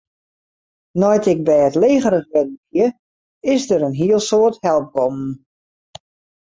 [1.01, 2.87] Nei't ik bêdlegerich wurden wie,
[3.53, 5.29] is der in hiel soad help kommen.